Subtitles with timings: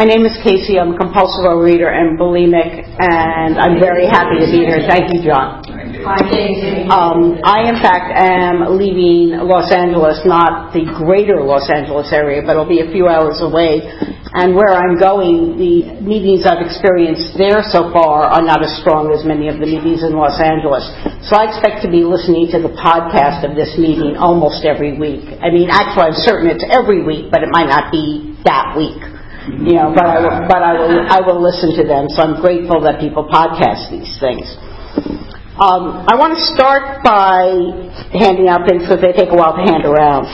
[0.00, 0.80] My name is Casey.
[0.80, 4.80] I'm a compulsive overeater and bulimic, and I'm very happy to be here.
[4.88, 5.60] Thank you, John.
[5.68, 6.88] Hi, Casey.
[6.88, 12.56] Um, I, in fact, am leaving Los Angeles, not the greater Los Angeles area, but
[12.56, 13.84] it'll be a few hours away.
[14.32, 19.12] And where I'm going, the meetings I've experienced there so far are not as strong
[19.12, 20.88] as many of the meetings in Los Angeles.
[21.28, 25.28] So I expect to be listening to the podcast of this meeting almost every week.
[25.44, 29.19] I mean, actually, I'm certain it's every week, but it might not be that week.
[29.48, 32.12] You know, but I will, but I will, I will listen to them.
[32.12, 34.44] So I'm grateful that people podcast these things.
[35.56, 37.48] Um, I want to start by
[38.12, 40.28] handing out things because they take a while to hand around.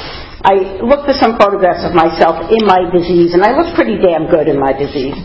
[0.46, 4.30] I looked at some photographs of myself in my disease, and I look pretty damn
[4.30, 5.14] good in my disease.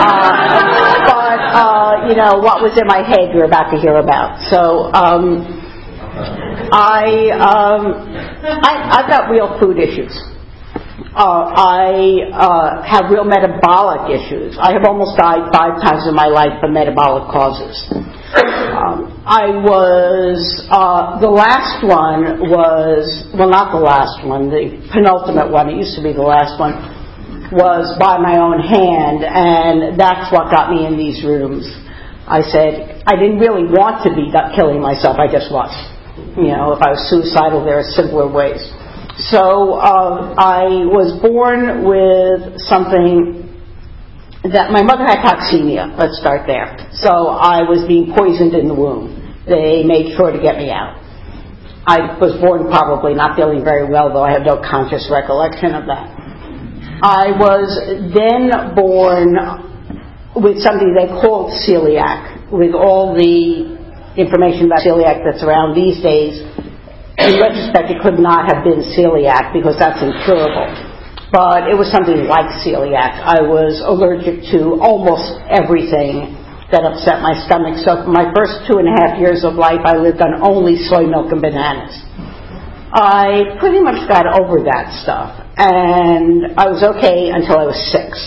[0.00, 4.38] Uh, but uh, you know what was in my head, you're about to hear about.
[4.50, 5.44] So um,
[6.72, 7.82] I, um,
[8.44, 10.12] I I've got real food issues.
[11.10, 14.54] Uh, I uh, have real metabolic issues.
[14.62, 17.74] I have almost died five times in my life from metabolic causes.
[17.90, 20.38] Um, I was,
[20.70, 25.98] uh, the last one was, well, not the last one, the penultimate one, it used
[25.98, 26.78] to be the last one,
[27.50, 31.66] was by my own hand, and that's what got me in these rooms.
[32.30, 35.74] I said, I didn't really want to be killing myself, I just was.
[36.38, 38.62] You know, if I was suicidal, there are simpler ways.
[39.28, 43.44] So uh, I was born with something
[44.48, 45.92] that my mother had toxemia.
[45.98, 46.72] Let's start there.
[47.04, 49.44] So I was being poisoned in the womb.
[49.44, 50.96] They made sure to get me out.
[51.84, 55.84] I was born probably not feeling very well, though I have no conscious recollection of
[55.84, 56.08] that.
[57.04, 57.68] I was
[58.16, 59.36] then born
[60.32, 63.76] with something they called celiac, with all the
[64.16, 66.40] information about celiac that's around these days
[67.26, 70.68] in retrospect, it could not have been celiac because that's incurable.
[71.30, 73.22] But it was something like celiac.
[73.22, 76.34] I was allergic to almost everything
[76.74, 77.78] that upset my stomach.
[77.82, 80.78] So for my first two and a half years of life, I lived on only
[80.90, 81.94] soy milk and bananas.
[82.90, 88.18] I pretty much got over that stuff, and I was okay until I was six.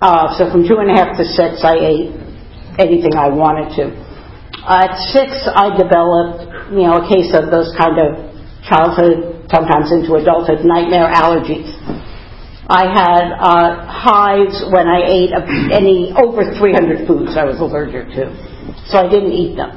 [0.00, 2.08] Uh, so from two and a half to six, I ate
[2.80, 3.92] anything I wanted to.
[4.64, 8.30] At six, I developed you know, a case of those kind of
[8.62, 11.66] childhood, sometimes into adulthood, nightmare allergies.
[12.70, 15.34] I had uh, hives when I ate
[15.74, 18.30] any over 300 foods I was allergic to,
[18.86, 19.74] so I didn't eat them.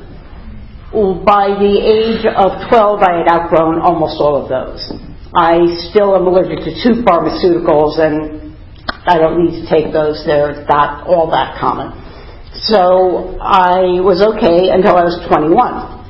[1.25, 4.93] By the age of 12, I had outgrown almost all of those.
[5.33, 8.53] I still am allergic to two pharmaceuticals, and
[9.09, 10.21] I don't need to take those.
[10.29, 11.97] They're not all that common.
[12.69, 16.02] So I was okay until I was 21.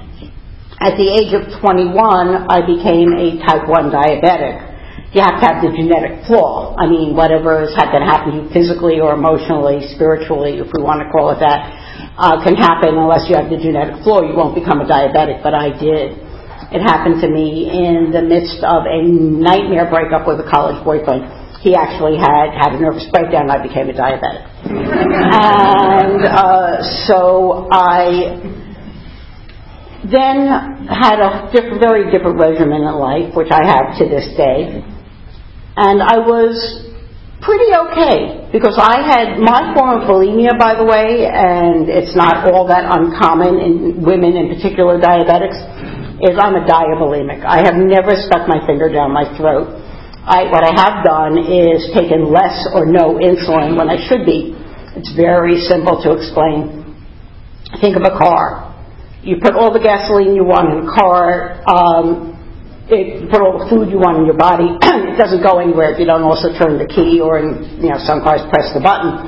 [0.83, 5.15] At the age of 21, I became a type 1 diabetic.
[5.15, 6.75] You have to have the genetic flaw.
[6.75, 10.99] I mean, whatever has to happen to you physically or emotionally, spiritually, if we want
[10.99, 11.71] to call it that,
[12.19, 14.27] uh, can happen unless you have the genetic flaw.
[14.27, 16.19] You won't become a diabetic, but I did.
[16.75, 21.31] It happened to me in the midst of a nightmare breakup with a college boyfriend.
[21.63, 23.47] He actually had had a nervous breakdown.
[23.47, 28.62] And I became a diabetic, and uh, so I
[30.11, 30.51] then
[30.91, 34.83] had a diff- very different regimen in life, which I have to this day.
[35.75, 36.55] And I was
[37.39, 42.51] pretty okay because I had my form of bulimia, by the way, and it's not
[42.51, 45.59] all that uncommon in women, in particular diabetics,
[46.23, 47.43] is I'm a diabulimic.
[47.43, 49.71] I have never stuck my finger down my throat.
[50.23, 54.55] I, what I have done is taken less or no insulin when I should be.
[54.95, 56.95] It's very simple to explain.
[57.81, 58.62] Think of a car
[59.23, 61.63] you put all the gasoline you want in the car.
[61.63, 62.35] Um,
[62.91, 64.67] it, you put all the food you want in your body.
[64.83, 67.99] it doesn't go anywhere if you don't also turn the key or, in, you know,
[68.03, 69.23] some cars press the button.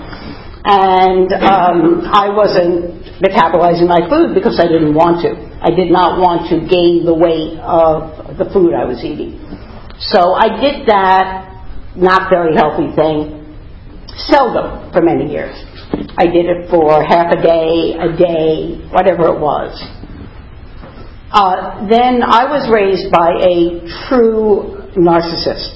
[0.67, 5.31] And um, I wasn't metabolizing my food because I didn't want to.
[5.63, 9.39] I did not want to gain the weight of the food I was eating.
[10.11, 13.45] So I did that not very healthy thing
[14.27, 15.55] seldom for many years.
[16.17, 19.75] I did it for half a day, a day, whatever it was.
[21.31, 25.75] Uh, then I was raised by a true narcissist,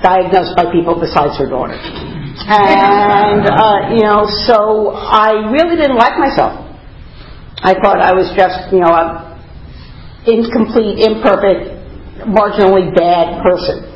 [0.00, 1.76] diagnosed by people besides her daughter.
[1.76, 6.64] And, uh, you know, so I really didn't like myself.
[7.60, 9.36] I thought I was just, you know, an
[10.24, 11.76] incomplete, imperfect,
[12.24, 13.92] marginally bad person.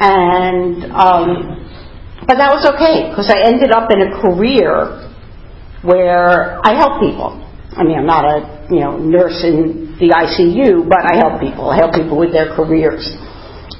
[0.00, 1.67] And um,
[2.28, 5.08] but that was okay because I ended up in a career
[5.80, 7.40] where I help people.
[7.72, 11.72] I mean, I'm not a you know nurse in the ICU, but I help people.
[11.72, 13.08] I help people with their careers.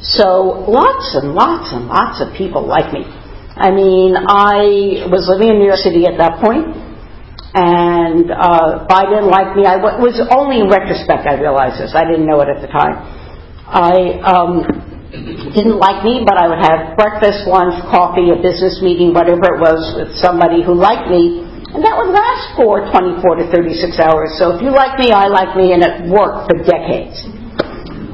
[0.00, 3.04] So lots and lots and lots of people like me.
[3.04, 6.72] I mean, I was living in New York City at that point,
[7.52, 9.68] and uh, Biden liked me.
[9.68, 11.92] I was only in retrospect I realized this.
[11.92, 12.96] I didn't know it at the time.
[13.68, 19.16] I um, didn't like me, but I would have breakfast, lunch, coffee, a business meeting,
[19.16, 23.44] whatever it was, with somebody who liked me, and that would last for 24 to
[23.52, 24.36] 36 hours.
[24.36, 27.16] So if you like me, I like me, and it worked for decades.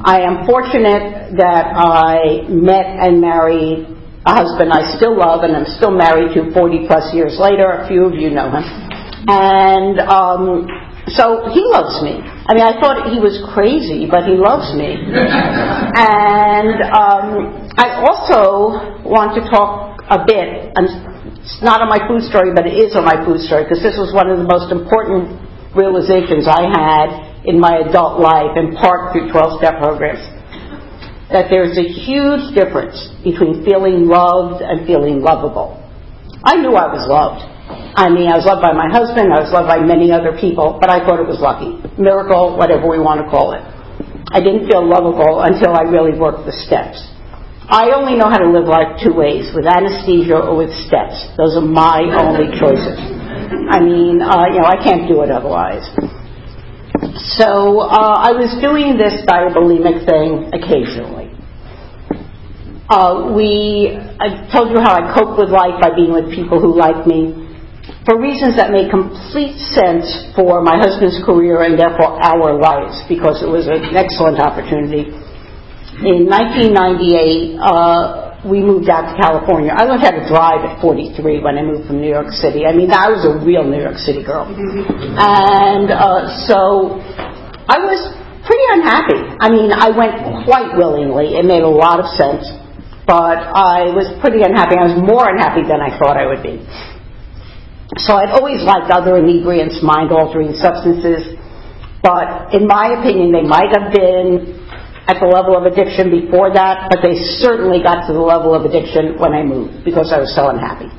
[0.05, 3.95] I am fortunate that I met and married
[4.25, 7.69] a husband I still love and I'm still married to 40 plus years later.
[7.69, 8.65] A few of you know him.
[9.29, 10.65] And um,
[11.13, 12.17] so he loves me.
[12.17, 14.97] I mean, I thought he was crazy, but he loves me.
[15.05, 17.29] and um,
[17.77, 22.73] I also want to talk a bit, it's not on my food story, but it
[22.73, 25.37] is on my food story, because this was one of the most important
[25.77, 27.07] realizations I had
[27.45, 30.25] in my adult life, in part through 12 step programs
[31.29, 35.81] that there's a huge difference between feeling loved and feeling lovable.
[36.45, 37.41] I knew I was loved.
[37.65, 40.77] I mean, I was loved by my husband, I was loved by many other people,
[40.77, 41.81] but I thought it was lucky.
[41.97, 43.63] Miracle, whatever we want to call it.
[44.29, 47.01] I didn't feel lovable until I really worked the steps.
[47.65, 51.17] I only know how to live life two ways, with anesthesia or with steps.
[51.33, 52.99] Those are my only choices.
[52.99, 55.81] I mean, uh, you know, I can't do it otherwise.
[57.39, 61.33] So uh, I was doing this diabulimic thing occasionally.
[62.85, 66.77] Uh, we, I told you how I cope with life by being with people who
[66.77, 67.44] like me
[68.05, 70.05] for reasons that made complete sense
[70.37, 75.09] for my husband's career and therefore our lives because it was an excellent opportunity.
[76.05, 79.73] In 1998, uh, we moved out to California.
[79.73, 82.69] I learned how to drive at 43 when I moved from New York City.
[82.69, 84.45] I mean, I was a real New York City girl.
[84.45, 87.01] And uh, so
[87.65, 87.97] I was
[88.45, 89.17] pretty unhappy.
[89.41, 91.41] I mean, I went quite willingly.
[91.41, 92.45] It made a lot of sense.
[93.09, 94.77] But I was pretty unhappy.
[94.77, 96.61] I was more unhappy than I thought I would be.
[98.01, 101.37] So I've always liked other inebriants, mind altering substances.
[102.01, 104.57] But in my opinion, they might have been
[105.05, 108.65] at the level of addiction before that, but they certainly got to the level of
[108.65, 110.89] addiction when I moved because I was so unhappy.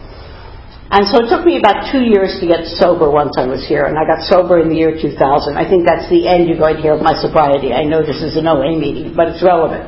[0.86, 3.90] And so it took me about two years to get sober once I was here,
[3.90, 5.18] and I got sober in the year 2000.
[5.58, 7.74] I think that's the end you're going to hear of my sobriety.
[7.74, 9.82] I know this is an OA meeting, but it's relevant.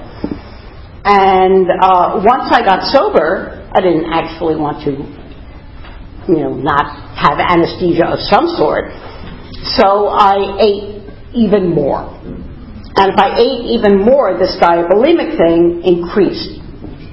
[1.07, 4.99] And uh, once I got sober, I didn't actually want to,
[6.29, 8.93] you know, not have anesthesia of some sort.
[9.81, 11.03] So I ate
[11.35, 12.05] even more.
[12.99, 16.61] And if I ate even more, this diabulimic thing increased.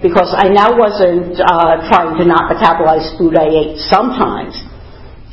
[0.03, 4.53] Because I now wasn't uh, trying to not metabolize food I ate sometimes.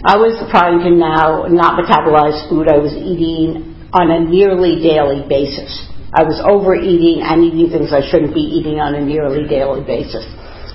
[0.03, 5.23] I was trying to now not metabolize food I was eating on a nearly daily
[5.29, 5.71] basis.
[6.13, 10.25] I was overeating and eating things I shouldn't be eating on a nearly daily basis.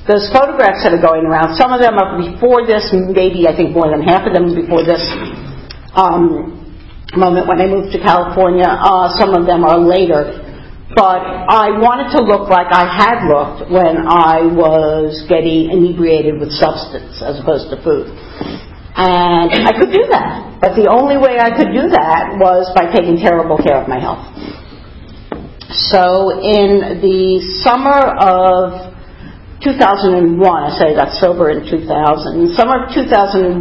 [0.07, 3.75] Those photographs that are going around, some of them are before this, maybe I think
[3.75, 5.03] more than half of them before this.
[5.91, 6.57] Um,
[7.15, 8.67] moment when I moved to California.
[8.67, 10.43] Uh, some of them are later.
[10.95, 16.51] But I wanted to look like I had looked when I was getting inebriated with
[16.51, 18.07] substance as opposed to food.
[18.97, 20.57] And I could do that.
[20.59, 23.99] But the only way I could do that was by taking terrible care of my
[23.99, 24.25] health.
[25.91, 28.86] So in the summer of
[29.63, 31.81] 2001, I say I got sober in 2000.
[32.37, 33.57] In summer of 2001,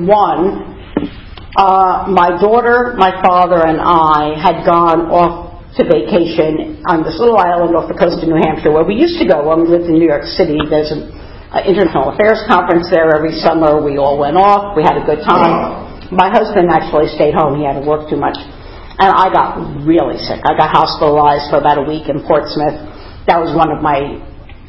[1.56, 7.36] uh, my daughter, my father, and I had gone off to vacation on this little
[7.36, 9.88] island off the coast of New Hampshire where we used to go when we lived
[9.88, 10.56] in New York City.
[10.69, 11.12] There's an
[11.53, 13.81] uh, international affairs conference there every summer.
[13.81, 14.76] We all went off.
[14.76, 16.12] We had a good time.
[16.12, 17.56] My husband actually stayed home.
[17.56, 18.36] He had to work too much.
[18.96, 20.41] And I got really sick.
[20.44, 22.76] I got hospitalized for about a week in Portsmouth.
[23.29, 24.25] That was one of my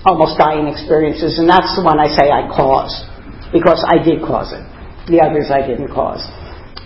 [0.07, 3.03] almost dying experiences, and that's the one I say I caused
[3.51, 4.63] because I did cause it.
[5.11, 6.23] The others I didn't cause.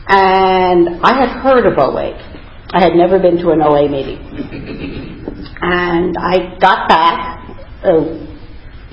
[0.10, 2.18] And I had heard of OA.
[2.74, 4.18] I had never been to an OA meeting.
[5.62, 7.46] And I got back
[7.86, 8.22] uh,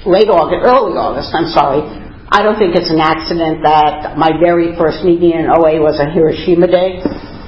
[0.04, 1.80] late August, early August, I'm sorry.
[2.28, 6.12] I don't think it's an accident that my very first meeting in OA was on
[6.12, 7.00] Hiroshima Day.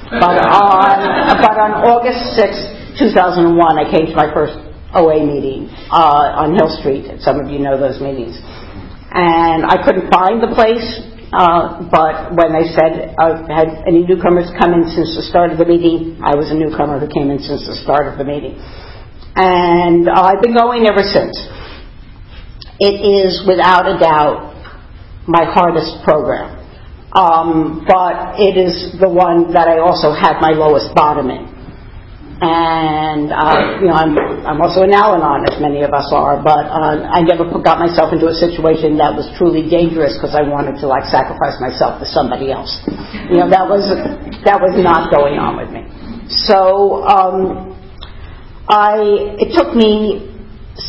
[0.09, 0.97] But on,
[1.37, 4.57] but on August 6, 2001, I came to my first
[4.93, 7.07] OA meeting uh, on Hill Street.
[7.23, 8.35] Some of you know those meetings.
[9.11, 10.83] And I couldn't find the place.
[11.31, 15.57] Uh, but when they said, uh, had any newcomers come in since the start of
[15.57, 18.59] the meeting, I was a newcomer who came in since the start of the meeting.
[19.35, 21.39] And uh, I've been going ever since.
[22.83, 24.51] It is without a doubt
[25.27, 26.59] my hardest program.
[27.11, 31.50] Um, but it is the one that I also had my lowest bottom in.
[32.41, 34.17] And uh, you know I'm
[34.49, 37.77] I'm also an Al-Anon, as many of us are, but uh, I never put, got
[37.77, 42.01] myself into a situation that was truly dangerous because I wanted to like sacrifice myself
[42.01, 42.81] to somebody else.
[43.29, 43.85] You know that was
[44.41, 45.85] that was not going on with me.
[46.49, 47.77] So um,
[48.65, 50.33] I it took me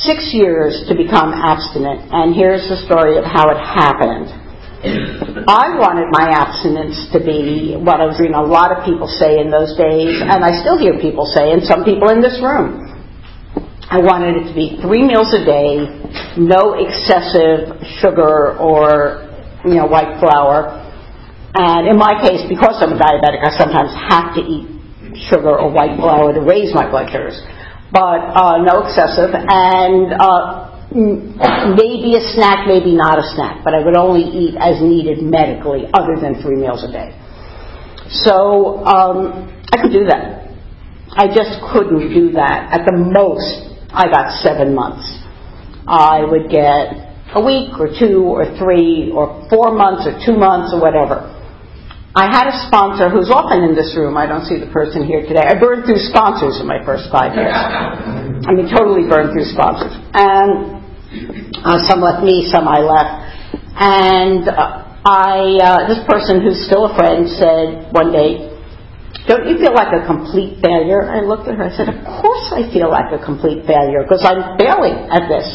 [0.08, 4.41] six years to become abstinent, and here's the story of how it happened.
[4.82, 9.38] I wanted my abstinence to be what I was reading a lot of people say
[9.38, 12.82] in those days, and I still hear people say, and some people in this room.
[13.86, 15.86] I wanted it to be three meals a day,
[16.34, 19.28] no excessive sugar or,
[19.62, 20.82] you know, white flour.
[21.54, 24.66] And in my case, because I'm a diabetic, I sometimes have to eat
[25.28, 27.38] sugar or white flour to raise my blood sugars.
[27.92, 29.30] But uh, no excessive.
[29.30, 34.80] And uh, maybe a snack, maybe not a snack, but I would only eat as
[34.80, 37.16] needed medically, other than three meals a day.
[38.24, 40.52] So um, I could do that.
[41.12, 42.72] I just couldn't do that.
[42.72, 45.04] At the most, I got seven months.
[45.86, 50.72] I would get a week or two or three or four months or two months
[50.72, 51.28] or whatever.
[52.14, 54.20] I had a sponsor who's often in this room.
[54.20, 55.48] I don't see the person here today.
[55.48, 57.56] I burned through sponsors in my first five years.
[57.56, 59.96] I mean, totally burned through sponsors.
[60.12, 60.81] And
[61.64, 63.14] uh, some left me, some I left.
[63.76, 68.48] And uh, I, uh, this person who's still a friend said one day,
[69.26, 71.06] don't you feel like a complete failure?
[71.06, 74.22] I looked at her, I said, of course I feel like a complete failure because
[74.26, 75.46] I'm failing at this.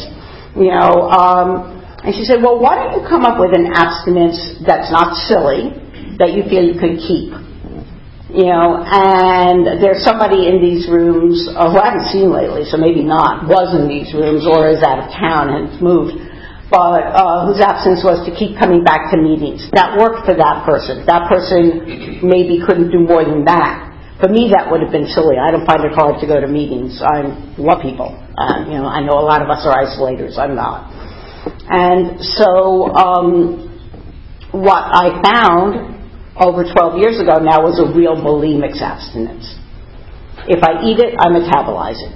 [0.56, 4.62] You know, um, and she said, well, why don't you come up with an abstinence
[4.64, 5.74] that's not silly,
[6.18, 7.47] that you feel you can keep?
[8.28, 12.76] You know, and there's somebody in these rooms uh, who I haven't seen lately, so
[12.76, 16.12] maybe not, was in these rooms or is out of town and moved,
[16.68, 19.64] but uh, whose absence was to keep coming back to meetings.
[19.72, 21.08] That worked for that person.
[21.08, 23.88] That person maybe couldn't do more than that.
[24.20, 25.40] For me, that would have been silly.
[25.40, 27.00] I don't find it hard to go to meetings.
[27.00, 28.12] I love people.
[28.36, 30.36] Uh, you know, I know a lot of us are isolators.
[30.36, 30.92] I'm not.
[31.72, 33.64] And so, um,
[34.52, 35.97] what I found
[36.40, 39.58] over 12 years ago now was a real bulimic abstinence.
[40.46, 42.14] If I eat it, I metabolize it.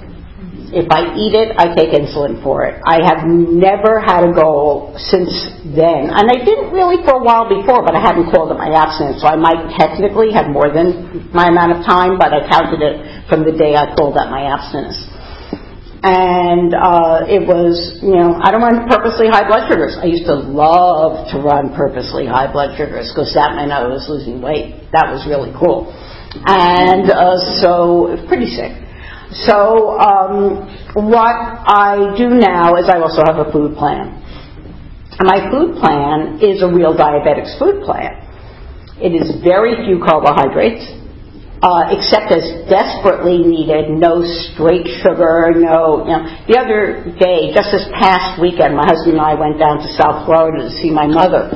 [0.73, 2.81] If I eat it, I take insulin for it.
[2.81, 5.29] I have never had a goal since
[5.69, 6.09] then.
[6.09, 9.21] And I didn't really for a while before, but I hadn't called it my abstinence.
[9.21, 13.29] So I might technically have more than my amount of time, but I counted it
[13.29, 15.12] from the day I called that my abstinence
[16.03, 19.95] and uh, it was, you know, I don't run purposely high blood sugars.
[19.95, 24.03] I used to love to run purposely high blood sugars because that meant I was
[24.11, 24.91] losing weight.
[24.91, 25.95] That was really cool.
[26.43, 28.75] And uh, so, pretty sick.
[29.47, 30.67] So, um,
[31.07, 31.39] what
[31.71, 34.19] I do now is I also have a food plan.
[35.23, 38.19] My food plan is a real diabetic's food plan.
[38.99, 40.83] It is very few carbohydrates
[41.63, 44.19] uh, except as desperately needed, no
[44.51, 46.27] straight sugar, no, you know.
[46.43, 50.27] The other day, just this past weekend, my husband and I went down to South
[50.27, 51.55] Florida to see my mother.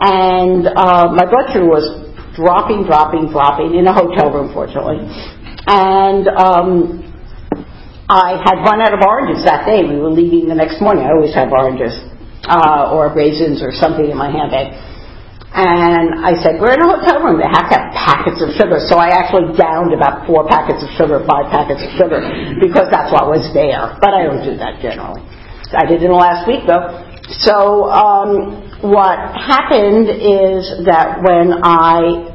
[0.00, 1.84] And uh, my blood sugar was
[2.32, 5.04] dropping, dropping, dropping in a hotel room, fortunately.
[5.68, 7.04] And um,
[8.08, 9.84] I had run out of oranges that day.
[9.84, 11.04] We were leaving the next morning.
[11.04, 11.92] I always have oranges
[12.48, 14.72] uh, or raisins or something in my handbag.
[15.50, 17.42] And I said, we're in a hotel room.
[17.42, 18.78] They have to have packets of sugar.
[18.86, 22.22] So I actually downed about four packets of sugar, five packets of sugar,
[22.62, 23.98] because that's what was there.
[23.98, 25.26] But I don't do that generally.
[25.74, 27.02] I did in the last week though.
[27.42, 32.30] So um, what happened is that when I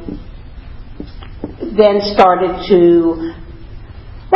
[1.76, 3.32] then started to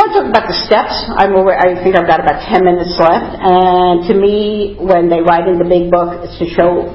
[0.01, 0.95] I talk about the steps.
[1.13, 3.37] I'm over, I think I've got about 10 minutes left.
[3.37, 6.89] And to me, when they write in the big book, it's to show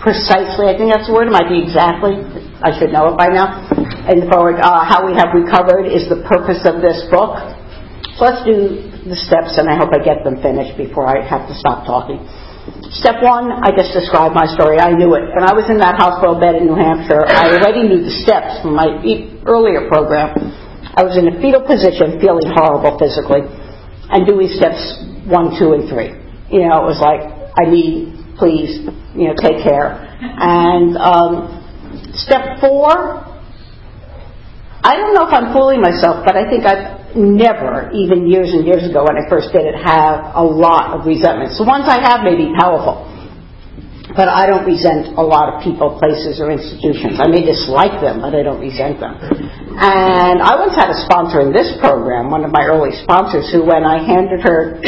[0.00, 2.16] precisely, I think that's the word, it might be exactly,
[2.64, 3.68] I should know it by now,
[4.08, 7.36] the forward, uh, how we have recovered is the purpose of this book.
[8.16, 11.44] So let's do the steps, and I hope I get them finished before I have
[11.44, 12.24] to stop talking.
[12.96, 14.80] Step one, I just described my story.
[14.80, 15.30] I knew it.
[15.36, 18.64] When I was in that hospital bed in New Hampshire, I already knew the steps
[18.64, 18.88] from my
[19.44, 20.34] earlier program.
[20.96, 23.44] I was in a fetal position, feeling horrible physically,
[24.10, 24.80] and doing steps
[25.28, 26.10] one, two, and three.
[26.48, 27.22] You know, it was like,
[27.54, 29.96] I need please, you know, take care.
[30.20, 33.24] And um, step four,
[34.86, 38.62] I don't know if I'm fooling myself, but I think I've never, even years and
[38.62, 41.56] years ago when I first did it, have a lot of resentment.
[41.56, 43.02] So ones I have may be powerful,
[44.14, 47.18] but I don't resent a lot of people, places, or institutions.
[47.18, 49.18] I may dislike them, but I don't resent them.
[49.76, 53.66] And I once had a sponsor in this program, one of my early sponsors, who
[53.66, 54.80] when I handed her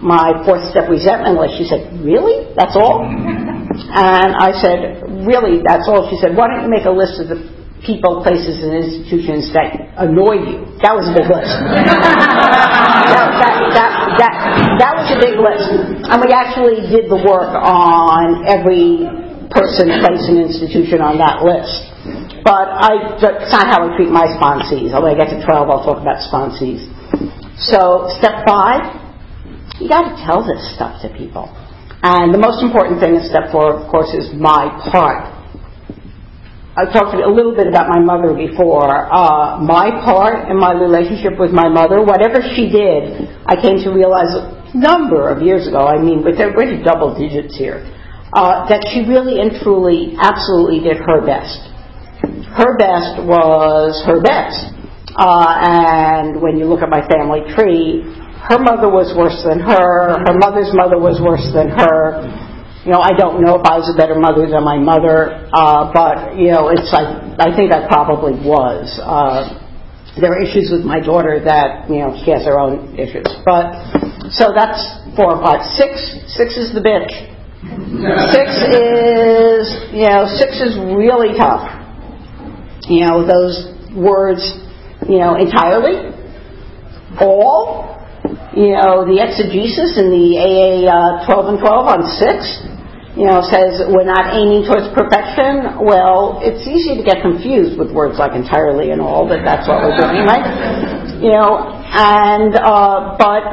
[0.00, 1.60] my fourth step resentment list.
[1.60, 2.52] She said, Really?
[2.56, 3.04] That's all?
[3.04, 6.08] And I said, Really, that's all?
[6.08, 9.72] She said, Why don't you make a list of the people, places, and institutions that
[9.96, 10.56] annoy you.
[10.84, 11.48] That was a big list.
[13.08, 14.34] that, that, that, that,
[14.76, 15.68] that was a big list.
[16.04, 19.08] And we actually did the work on every
[19.48, 21.88] person, place, and institution on that list.
[22.44, 24.92] But I, that's not how I treat my sponsees.
[24.96, 26.88] When I get to 12, I'll talk about sponsees.
[27.60, 29.09] So, step five,
[29.80, 31.48] you got to tell this stuff to people.
[32.02, 35.40] And the most important thing in step four, of course, is my part
[36.80, 39.10] I talked a little bit about my mother before.
[39.12, 43.90] Uh, my part in my relationship with my mother, whatever she did, I came to
[43.90, 47.82] realize a number of years ago, I mean, but they're really double digits here,
[48.32, 51.58] uh, that she really and truly, absolutely did her best.
[52.54, 54.70] Her best was her best.
[55.18, 58.06] Uh, and when you look at my family tree,
[58.50, 62.26] her mother was worse than her, her mother's mother was worse than her,
[62.84, 65.92] you know, I don't know if I was a better mother than my mother, uh,
[65.92, 68.88] but you know, it's like I think I probably was.
[68.96, 69.52] Uh,
[70.16, 73.84] there are issues with my daughter that you know she has her own issues, but
[74.32, 74.80] so that's
[75.12, 75.60] four or five.
[75.76, 77.12] Six, six is the bitch.
[78.32, 81.68] Six is you know six is really tough.
[82.88, 84.40] You know those words,
[85.04, 86.16] you know entirely,
[87.20, 87.99] all,
[88.54, 93.42] you know, the exegesis in the AA uh, 12 and 12 on 6, you know,
[93.42, 98.38] says we're not aiming towards perfection, well, it's easy to get confused with words like
[98.38, 100.46] entirely and all, that that's what we're doing, right?
[101.18, 101.58] You know,
[101.90, 103.44] and, uh, but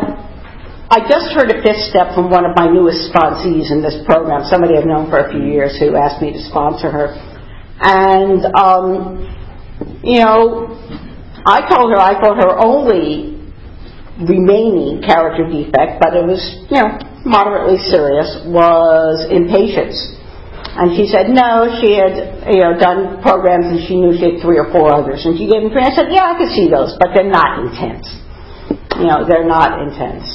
[0.90, 4.46] I just heard a fifth step from one of my newest sponsees in this program,
[4.46, 7.18] somebody I've known for a few years who asked me to sponsor her.
[7.82, 9.26] And, um,
[10.04, 10.74] you know,
[11.46, 13.37] I told her I thought her only
[14.26, 16.42] remaining character defect, but it was,
[16.74, 20.18] you know, moderately serious, was impatience.
[20.78, 24.38] And she said no, she had you know done programs and she knew she had
[24.42, 25.26] three or four others.
[25.26, 25.82] And she gave me three.
[25.82, 28.06] I said, yeah, I could see those, but they're not intense.
[28.98, 30.26] You know, they're not intense.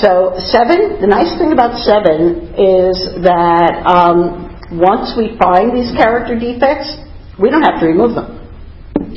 [0.00, 4.48] So seven, the nice thing about seven is that um,
[4.80, 6.96] once we find these character defects,
[7.36, 8.35] we don't have to remove them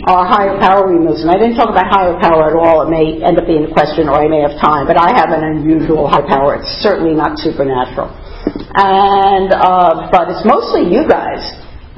[0.08, 1.22] our higher power removes.
[1.22, 2.88] And I didn't talk about higher power at all.
[2.88, 4.88] It may end up being a question, or I may have time.
[4.88, 6.56] But I have an unusual high power.
[6.56, 8.08] It's certainly not supernatural.
[8.76, 11.44] And uh, but it's mostly you guys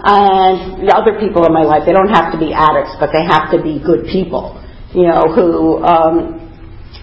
[0.01, 1.85] and the other people in my life.
[1.85, 4.57] They don't have to be addicts, but they have to be good people.
[4.97, 6.41] You know who um,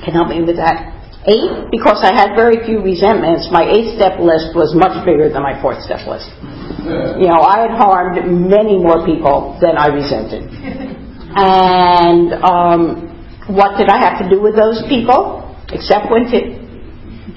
[0.02, 0.98] can help me with that.
[1.28, 5.42] Eight, because I had very few resentments, my eight step list was much bigger than
[5.42, 6.30] my fourth step list.
[7.20, 8.16] You know, I had harmed
[8.48, 10.48] many more people than I resented.
[11.34, 13.08] And um,
[13.48, 15.44] what did I have to do with those people?
[15.72, 16.58] Except when to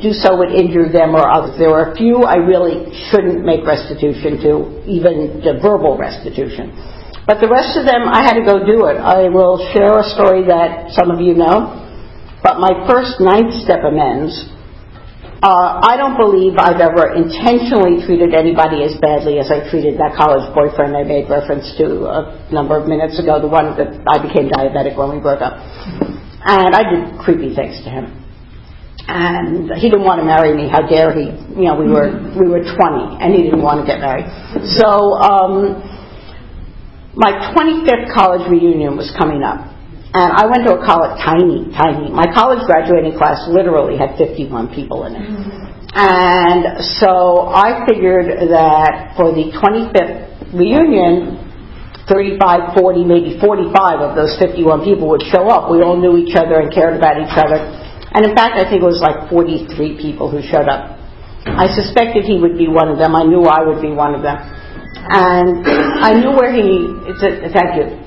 [0.01, 1.59] do so would injure them or others.
[1.59, 6.71] There were a few I really shouldn't make restitution to, even the verbal restitution.
[7.27, 8.97] But the rest of them, I had to go do it.
[8.97, 11.77] I will share a story that some of you know.
[12.41, 14.33] But my first ninth step amends,
[15.41, 20.45] I don't believe I've ever intentionally treated anybody as badly as I treated that college
[20.53, 24.53] boyfriend I made reference to a number of minutes ago, the one that I became
[24.53, 25.57] diabetic when we broke up.
[26.45, 28.05] And I did creepy things to him.
[29.07, 30.69] And he didn't want to marry me.
[30.69, 31.33] How dare he?
[31.57, 34.29] You know, we were we were 20, and he didn't want to get married.
[34.77, 35.81] So um,
[37.17, 39.73] my 25th college reunion was coming up,
[40.11, 42.11] and I went to a college, tiny, tiny.
[42.11, 45.23] My college graduating class literally had 51 people in it.
[45.95, 51.39] And so I figured that for the 25th reunion,
[52.11, 55.71] 35, 40, maybe 45 of those 51 people would show up.
[55.71, 57.59] We all knew each other and cared about each other.
[58.11, 60.99] And in fact, I think it was like 43 people who showed up.
[61.47, 63.15] I suspected he would be one of them.
[63.15, 64.35] I knew I would be one of them.
[64.35, 65.63] And
[66.03, 66.91] I knew where he,
[67.55, 68.00] thank you.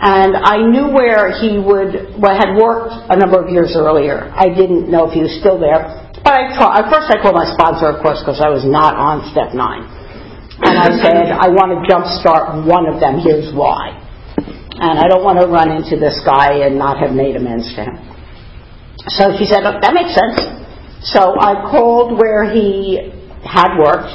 [0.00, 4.32] And I knew where he would, well, had worked a number of years earlier.
[4.32, 6.08] I didn't know if he was still there.
[6.24, 9.28] But I at first I called my sponsor, of course, because I was not on
[9.28, 9.84] step nine.
[10.64, 13.20] And I said, I want to jumpstart one of them.
[13.20, 13.96] Here's why.
[14.80, 17.84] And I don't want to run into this guy and not have made amends to
[17.84, 17.96] him.
[19.20, 20.40] So she said, oh, that makes sense.
[21.12, 23.00] So I called where he
[23.44, 24.12] had worked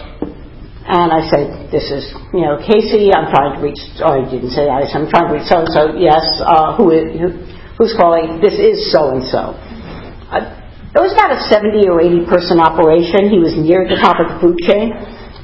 [0.86, 4.54] and I said, this is, you know, Casey, I'm trying to reach, oh, I didn't
[4.54, 7.28] say that, I'm trying to reach so-and-so, yes, uh, who is, who,
[7.74, 9.58] who's calling, this is so-and-so.
[10.30, 10.46] Uh,
[10.94, 13.28] it was about a 70 or 80 person operation.
[13.28, 14.96] He was near the top of the food chain.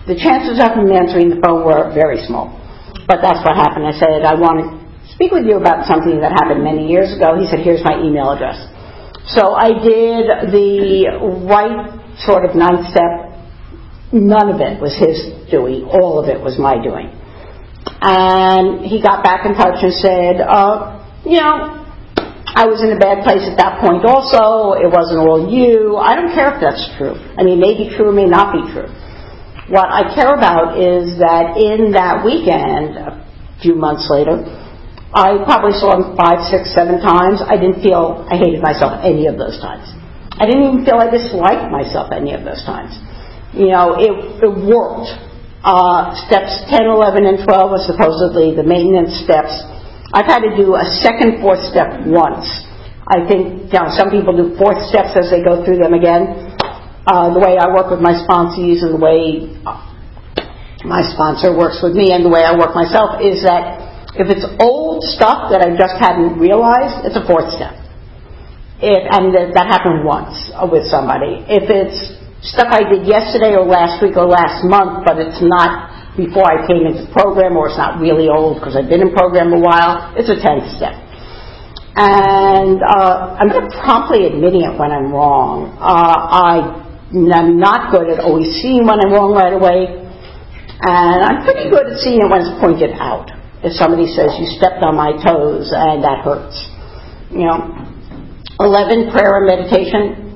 [0.08, 2.56] The chances of him answering the phone were very small.
[3.04, 3.84] But that's what happened.
[3.84, 4.68] I said, I want to
[5.12, 7.36] speak with you about something that happened many years ago.
[7.36, 8.64] He said, here's my email address.
[9.36, 13.21] So I did the right sort of ninth step
[14.12, 15.88] None of it was his doing.
[15.88, 17.16] All of it was my doing.
[18.04, 21.82] And he got back in touch and said, uh, you know,
[22.52, 24.76] I was in a bad place at that point also.
[24.76, 25.96] It wasn't all you.
[25.96, 27.16] I don't care if that's true.
[27.16, 28.92] I mean, it may be true, it may not be true.
[29.72, 33.24] What I care about is that in that weekend, a
[33.64, 34.44] few months later,
[35.16, 37.40] I probably saw him five, six, seven times.
[37.40, 39.88] I didn't feel I hated myself any of those times.
[40.36, 43.00] I didn't even feel I disliked myself any of those times.
[43.54, 45.12] You know, it, it worked.
[45.62, 49.54] Uh, steps 10, 11, and 12 are supposedly the maintenance steps
[50.12, 52.44] I've had to do a second fourth step once.
[53.08, 56.52] I think you know, some people do fourth steps as they go through them again.
[57.08, 59.48] Uh, the way I work with my sponsees and the way
[60.84, 64.44] my sponsor works with me and the way I work myself is that if it's
[64.60, 67.72] old stuff that I just hadn't realized, it's a fourth step.
[68.84, 71.48] If, and that happened once with somebody.
[71.48, 76.18] If it's stuff I did yesterday or last week or last month, but it's not
[76.18, 79.54] before I came into program, or it's not really old because I've been in program
[79.54, 80.12] a while.
[80.18, 80.98] It's a 10th step.
[81.96, 85.76] And uh, I'm not promptly admitting it when I'm wrong.
[85.80, 86.16] Uh,
[86.48, 86.52] I,
[87.12, 90.00] I'm not good at always seeing when I'm wrong right away.
[90.82, 93.30] And I'm pretty good at seeing it when it's pointed out.
[93.62, 96.58] If somebody says, you stepped on my toes and that hurts.
[97.30, 97.60] You know,
[98.60, 100.31] 11, prayer and meditation.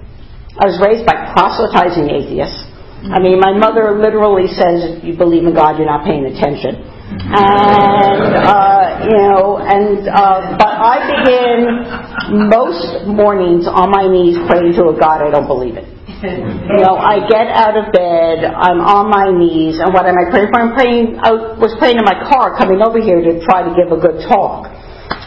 [0.55, 2.63] I was raised by proselytizing atheists.
[3.05, 6.79] I mean, my mother literally says, if you believe in God, you're not paying attention.
[7.21, 14.73] And, uh, you know, and, uh, but I begin most mornings on my knees praying
[14.81, 15.85] to a God I don't believe in.
[16.25, 20.31] You know, I get out of bed, I'm on my knees, and what am I
[20.31, 20.57] praying for?
[20.57, 23.91] I'm praying, I was praying in my car coming over here to try to give
[23.93, 24.71] a good talk.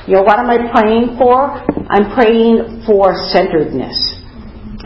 [0.09, 1.63] You know, what am I praying for?
[1.93, 3.95] I'm praying for centeredness.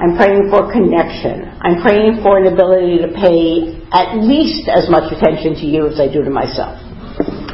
[0.03, 1.47] I'm praying for connection.
[1.63, 6.03] I'm praying for an ability to pay at least as much attention to you as
[6.03, 6.75] I do to myself.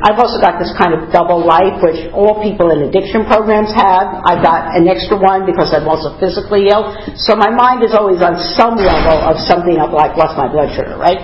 [0.00, 4.24] I've also got this kind of double life, which all people in addiction programs have.
[4.24, 6.88] I've got an extra one because I'm also physically ill.
[7.20, 10.72] So my mind is always on some level of something of like, what's my blood
[10.72, 11.20] sugar, right?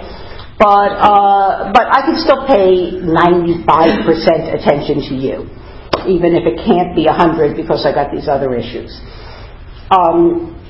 [0.60, 5.48] But, uh, but I can still pay 95% attention to you,
[6.04, 8.92] even if it can't be 100 because I got these other issues.
[9.88, 10.60] Um,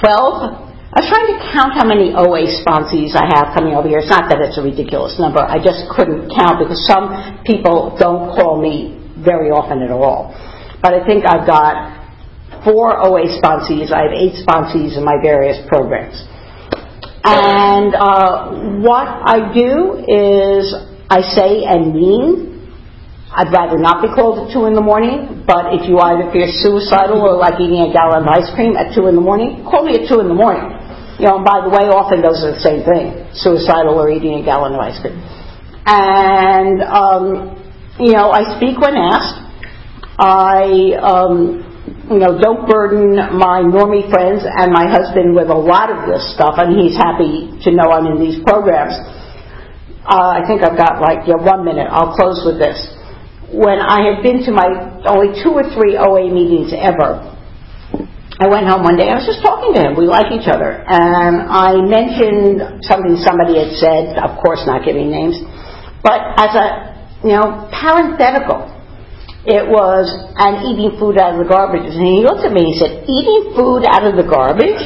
[0.00, 0.72] 12.
[0.92, 4.04] I was trying to count how many OA sponsees I have coming over here.
[4.04, 5.40] It's not that it's a ridiculous number.
[5.40, 10.36] I just couldn't count because some people don't call me very often at all.
[10.84, 11.96] But I think I've got
[12.60, 13.88] four OA sponsees.
[13.88, 16.20] I have eight sponsees in my various programs.
[17.24, 20.76] And uh, what I do is
[21.08, 22.51] I say and mean
[23.32, 26.44] I'd rather not be called at 2 in the morning, but if you either feel
[26.60, 29.88] suicidal or like eating a gallon of ice cream at 2 in the morning, call
[29.88, 30.68] me at 2 in the morning.
[31.16, 34.36] You know, and by the way, often those are the same thing, suicidal or eating
[34.36, 35.16] a gallon of ice cream.
[35.88, 37.56] And, um,
[37.96, 39.40] you know, I speak when asked.
[40.20, 41.64] I, um,
[42.12, 46.20] you know, don't burden my normie friends and my husband with a lot of this
[46.36, 48.92] stuff, and he's happy to know I'm in these programs.
[50.04, 51.88] Uh, I think I've got like yeah, one minute.
[51.88, 52.91] I'll close with this
[53.52, 54.64] when I had been to my
[55.04, 57.20] only two or three OA meetings ever,
[58.40, 59.12] I went home one day.
[59.12, 59.92] I was just talking to him.
[59.92, 64.16] We like each other, and I mentioned something somebody had said.
[64.16, 65.36] Of course, not giving names,
[66.00, 66.66] but as a
[67.28, 68.72] you know parenthetical,
[69.44, 70.08] it was
[70.40, 71.92] and eating food out of the garbage.
[71.92, 74.80] And he looked at me and he said, "Eating food out of the garbage."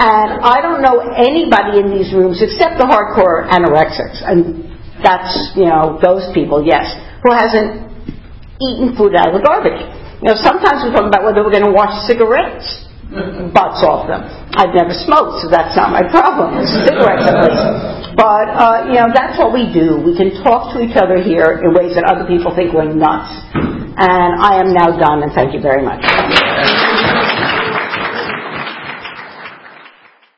[0.00, 4.68] And I don't know anybody in these rooms except the hardcore anorexics, and
[5.00, 7.90] that's you know those people, yes who hasn't
[8.60, 9.80] eaten food out of the garbage.
[10.20, 12.90] You know, sometimes we talk about whether we're going to wash cigarettes
[13.56, 14.22] butts off them.
[14.54, 16.62] I've never smoked, so that's not my problem.
[16.86, 18.14] Cigarettes, at least.
[18.14, 19.98] But uh, you know, that's what we do.
[19.98, 23.34] We can talk to each other here in ways that other people think we're nuts.
[23.98, 26.00] And I am now done, and thank you very much.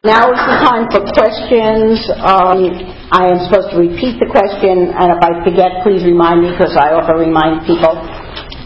[0.03, 2.03] Now is the time for questions.
[2.18, 6.57] Um, I am supposed to repeat the question, and if I forget, please remind me
[6.57, 7.92] because I often remind people.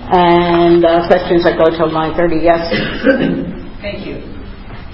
[0.07, 2.47] And uh, questions that go till 9:30.
[2.47, 2.63] Yes.
[3.83, 4.23] Thank you.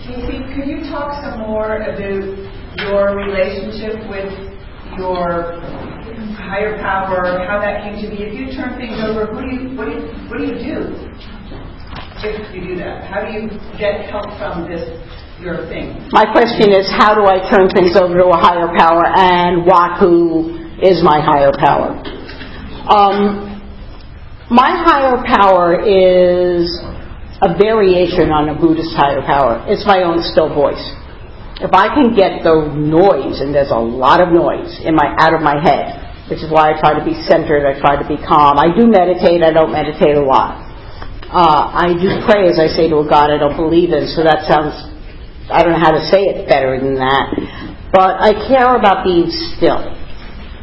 [0.09, 4.33] Casey, could you talk some more about your relationship with
[4.97, 5.61] your
[6.33, 8.25] higher power, how that came to be?
[8.25, 10.97] If you turn things over, what do you what do you, what do, you do
[12.25, 13.05] if you do that?
[13.05, 14.81] How do you get help from this
[15.43, 16.09] your thing.
[16.15, 19.99] My question is, how do I turn things over to a higher power, and what
[19.99, 21.99] who is my higher power?
[22.87, 23.51] Um,
[24.51, 26.71] my higher power is
[27.43, 29.67] a variation on a Buddhist higher power.
[29.67, 30.83] It's my own still voice.
[31.59, 35.35] If I can get the noise, and there's a lot of noise in my out
[35.35, 37.67] of my head, which is why I try to be centered.
[37.67, 38.59] I try to be calm.
[38.59, 39.43] I do meditate.
[39.43, 40.71] I don't meditate a lot.
[41.33, 44.21] Uh, I do pray, as I say, to a God I don't believe in, so
[44.21, 44.77] that sounds,
[45.51, 47.35] I don't know how to say it better than that.
[47.93, 49.81] But I care about being still.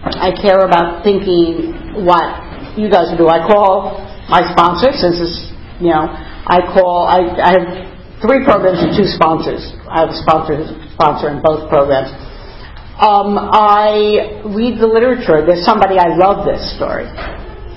[0.02, 3.28] I care about thinking what you guys do.
[3.28, 4.00] I call
[4.32, 5.52] my sponsor, since it's,
[5.84, 7.68] you know, I call, I, I have
[8.24, 9.62] three programs and two sponsors.
[9.92, 10.64] I have a sponsor,
[10.96, 12.10] sponsor in both programs.
[13.00, 15.46] Um, I read the literature.
[15.46, 17.08] There's somebody I love this story.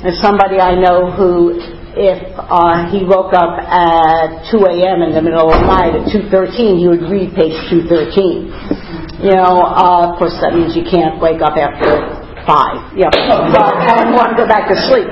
[0.02, 1.62] There's somebody I know who,
[1.94, 5.02] if uh, he woke up at 2 a.m.
[5.04, 9.24] in the middle of the night at 2:13, he would read page 213.
[9.24, 12.00] You know, uh, of course, that means you can't wake up after
[12.48, 12.96] five.
[12.96, 15.08] Yeah, but I want to go back to sleep.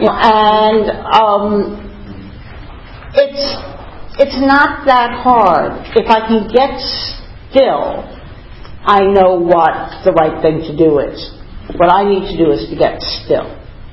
[0.00, 1.44] You know, and um,
[3.14, 3.44] it's
[4.22, 6.78] it's not that hard if I can get
[7.50, 8.06] still
[8.84, 11.20] I know what the right thing to do is.
[11.76, 13.44] What I need to do is to get still.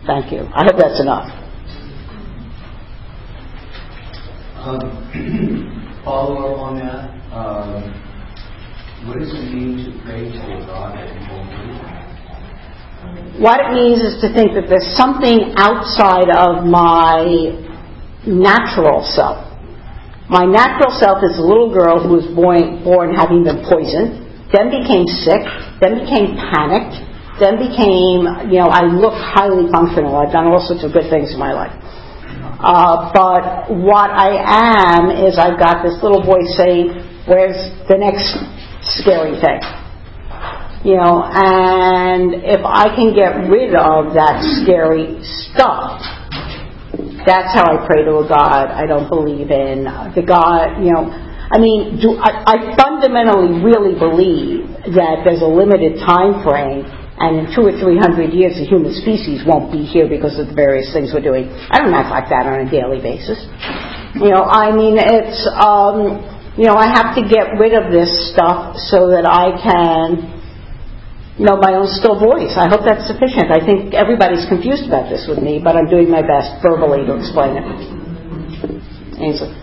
[0.07, 0.47] Thank you.
[0.55, 1.27] I hope that's enough.
[4.67, 7.15] Um, follow up on that.
[7.31, 7.87] Um,
[9.07, 11.79] what does it mean to pray to a God that you won't believe?
[13.39, 17.55] What it means is to think that there's something outside of my
[18.27, 19.47] natural self.
[20.27, 24.71] My natural self is a little girl who was born, born having been poisoned then
[24.71, 25.43] became sick,
[25.83, 26.95] then became panicked,
[27.39, 30.15] then became, you know, I look highly functional.
[30.15, 31.75] I've done all sorts of good things in my life.
[32.59, 36.89] Uh, but what I am is I've got this little voice saying,
[37.29, 38.33] where's the next
[38.97, 39.61] scary thing?
[40.81, 46.01] You know, and if I can get rid of that scary stuff,
[47.25, 49.83] that's how I pray to a God I don't believe in.
[50.15, 55.47] The God, you know, I mean, do, I, I fundamentally really believe that there's a
[55.47, 56.87] limited time frame
[57.17, 60.53] and in two or three hundred years the human species won't be here because of
[60.53, 61.49] the various things we're doing.
[61.49, 63.41] I don't act like that on a daily basis.
[64.17, 66.21] You know, I mean, it's, um,
[66.57, 70.37] you know, I have to get rid of this stuff so that I can
[71.37, 72.57] know my own still voice.
[72.57, 73.53] I hope that's sufficient.
[73.53, 77.13] I think everybody's confused about this with me, but I'm doing my best verbally to
[77.13, 77.65] explain it.
[79.21, 79.53] Ainsley.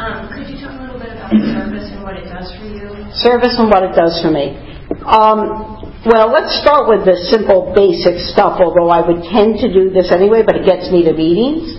[0.00, 2.88] Um, could you talk a little bit about service and what it does for you?
[3.20, 4.56] Service and what it does for me.
[5.04, 9.86] Um, well, let's start with the simple, basic stuff, although I would tend to do
[9.94, 11.78] this anyway, but it gets me to meetings.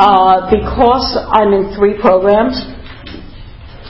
[0.00, 2.56] Uh, because I'm in three programs,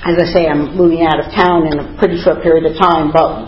[0.02, 3.14] as I say, I'm moving out of town in a pretty short period of time,
[3.14, 3.46] but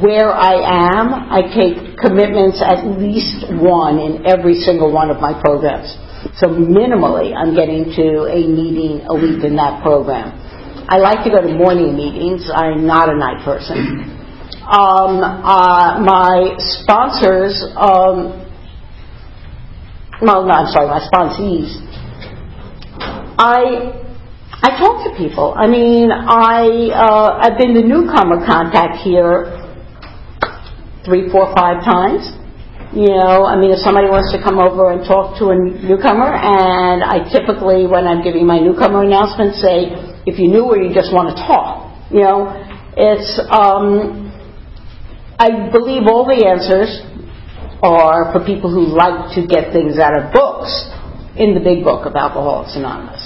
[0.00, 5.36] where I am, I take commitments at least one in every single one of my
[5.36, 5.92] programs.
[6.40, 10.32] So minimally, I'm getting to a meeting a week in that program.
[10.88, 12.48] I like to go to morning meetings.
[12.48, 14.19] I'm not a night person.
[14.58, 18.40] Um, uh, my sponsors, um,
[20.22, 21.80] well, no, I'm sorry, my sponsees.
[23.38, 23.96] I
[24.62, 25.54] I talk to people.
[25.56, 29.56] I mean, I uh, I've been the newcomer contact here
[31.04, 32.36] three, four, five times.
[32.92, 36.26] You know, I mean, if somebody wants to come over and talk to a newcomer,
[36.26, 39.94] and I typically, when I'm giving my newcomer announcement, say,
[40.26, 41.86] if you knew or you just want to talk.
[42.10, 42.50] You know,
[42.98, 44.29] it's, um,
[45.40, 47.00] I believe all the answers
[47.80, 50.68] are for people who like to get things out of books
[51.32, 53.24] in the big book of Alcoholics Anonymous.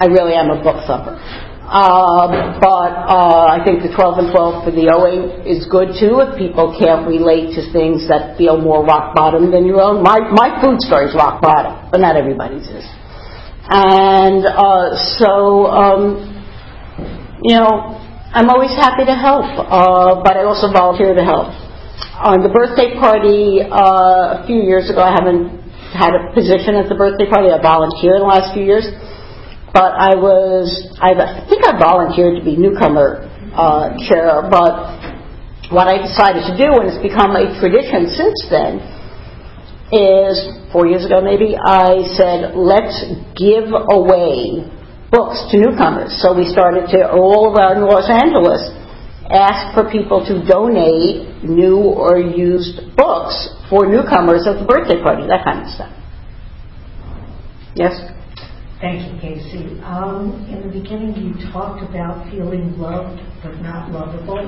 [0.00, 1.20] I really am a book thumper.
[1.68, 6.24] Uh, but uh, I think the 12 and 12 for the OA is good too
[6.24, 10.00] if people can't relate to things that feel more rock bottom than your own.
[10.00, 12.88] My, my food story is rock bottom, but not everybody's is.
[13.68, 16.24] And uh, so, um,
[17.44, 21.48] you know, I'm always happy to help, uh, but I also volunteer to help.
[22.20, 25.64] On the birthday party uh, a few years ago, I haven't
[25.96, 27.48] had a position at the birthday party.
[27.48, 28.84] I volunteered in the last few years
[29.72, 30.66] but I was,
[31.00, 31.12] I
[31.48, 34.96] think I volunteered to be newcomer uh, chair, but
[35.68, 38.80] what I decided to do, and it's become a tradition since then,
[39.92, 40.34] is
[40.72, 42.96] four years ago maybe, I said, let's
[43.36, 44.64] give away
[45.10, 46.12] books to newcomers.
[46.20, 48.70] So we started to, all around Los Angeles,
[49.30, 55.26] ask for people to donate new or used books for newcomers at the birthday party,
[55.28, 55.92] that kind of stuff.
[57.74, 57.94] Yes?
[58.80, 59.80] Thank you, Casey.
[59.82, 64.46] Um, in the beginning, you talked about feeling loved but not lovable.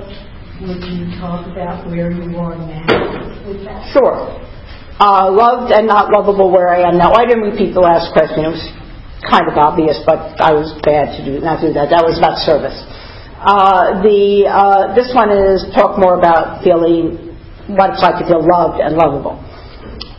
[0.61, 3.91] Would you talk about where you are now with that?
[3.93, 4.29] Sure.
[5.01, 7.13] Uh, loved and not lovable where I am now.
[7.13, 8.45] I didn't repeat the last question.
[8.45, 8.80] It was
[9.29, 11.93] kind of obvious, but I was bad to do not do that.
[11.93, 12.77] That was about service.
[13.41, 17.33] Uh, the uh, this one is talk more about feeling
[17.77, 19.37] what it's like to feel loved and lovable.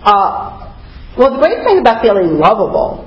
[0.02, 0.74] Uh,
[1.18, 3.06] well, the great thing about feeling lovable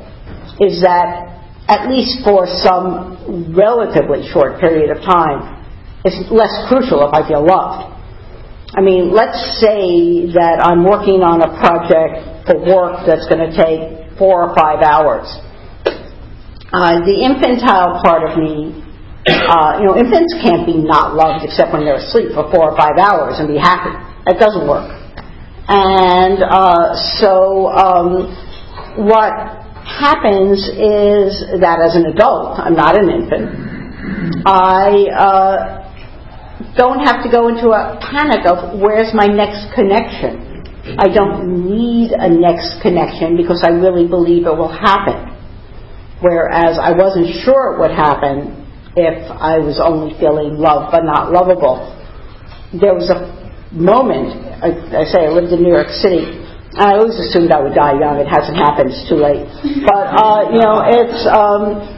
[0.61, 1.35] is that
[1.66, 5.64] at least for some relatively short period of time,
[6.04, 7.90] it's less crucial if I feel loved.
[8.76, 13.52] I mean, let's say that I'm working on a project for work that's going to
[13.54, 15.24] take four or five hours.
[16.74, 18.74] Uh, the infantile part of me,
[19.30, 22.76] uh, you know, infants can't be not loved except when they're asleep for four or
[22.76, 23.94] five hours and be happy.
[24.26, 24.90] That doesn't work.
[25.70, 28.34] And uh, so, um,
[29.06, 29.30] what
[29.87, 33.54] happens is that as an adult, I'm not an infant,
[34.42, 35.87] I
[36.74, 40.66] don't have to go into a panic of where's my next connection.
[40.98, 45.34] I don't need a next connection because I really believe it will happen.
[46.24, 48.64] Whereas I wasn't sure it would happen
[48.96, 51.92] if I was only feeling love but not lovable.
[52.72, 53.28] There was a
[53.76, 54.32] moment,
[54.64, 56.40] I, I say I lived in New York City,
[56.74, 58.18] I always assumed I would die young.
[58.18, 58.90] It hasn't happened.
[58.90, 59.46] It's too late.
[59.87, 61.22] But uh, you know, it's.
[61.28, 61.94] Um,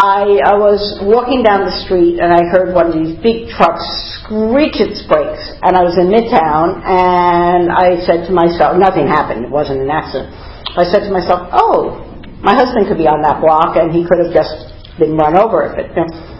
[0.00, 3.84] I, I was walking down the street and I heard one of these big trucks
[4.16, 9.44] screech its brakes, and I was in Midtown, and I said to myself, nothing happened.
[9.44, 10.32] It wasn't an accident.
[10.72, 12.09] I said to myself, oh,
[12.40, 15.64] my husband could be on that block, and he could have just been run over
[15.68, 15.92] if it.
[15.92, 16.30] You know,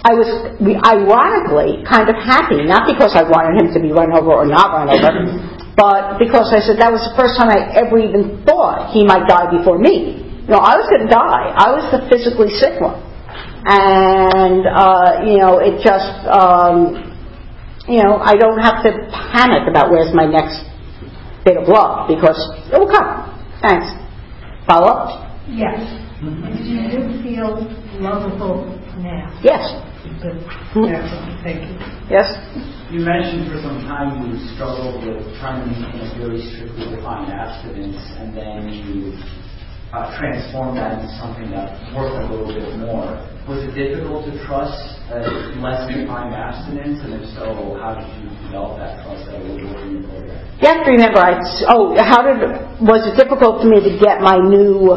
[0.00, 0.28] I was
[0.80, 4.72] ironically kind of happy, not because I wanted him to be run over or not
[4.72, 5.12] run over,
[5.76, 9.28] but because I said that was the first time I ever even thought he might
[9.28, 10.24] die before me.
[10.48, 11.52] You know, I was going to die.
[11.52, 12.96] I was the physically sick one.
[13.60, 16.96] And, uh, you know, it just, um,
[17.84, 20.64] you know, I don't have to panic about where's my next
[21.44, 22.40] bit of love because
[22.72, 23.36] it will come.
[23.60, 23.84] Thanks.
[24.66, 25.29] Follow up?
[25.50, 25.80] Yes.
[26.22, 27.58] And do you feel
[27.98, 29.34] lovable now?
[29.42, 29.62] Yes.
[30.22, 30.38] Good.
[30.72, 30.94] Hmm.
[31.42, 31.76] Thank you.
[32.08, 32.28] Yes?
[32.90, 37.32] You mentioned for some time you struggled with trying to maintain a very strictly defined
[37.32, 39.14] abstinence, and then you
[39.92, 43.18] uh, transformed that into something that worked a little bit more.
[43.50, 44.78] Was it difficult to trust
[45.10, 45.18] a
[45.58, 49.82] less defined abstinence, and if so, how did you develop that trust that would work
[49.82, 50.30] in your?
[50.62, 51.34] You have to remember, I,
[51.66, 52.38] oh, how did,
[52.78, 54.94] was it difficult for me to get my new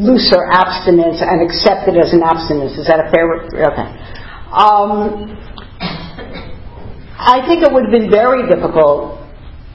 [0.00, 2.80] looser abstinence and accept it as an abstinence?
[2.80, 3.88] Is that a fair, okay.
[4.48, 5.36] Um,
[7.20, 9.20] I think it would have been very difficult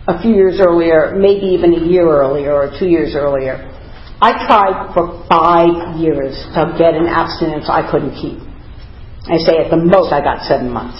[0.07, 3.76] a few years earlier, maybe even a year earlier or two years earlier.
[4.17, 8.41] I tried for five years to get an abstinence I couldn't keep.
[9.29, 10.97] I say at the most I got seven months.